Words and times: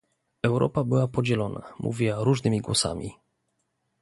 Europa 0.43 0.83
była 0.83 1.07
podzielona, 1.07 1.73
mówiła 1.79 2.23
różnymi 2.23 2.61
głosami 2.61 3.11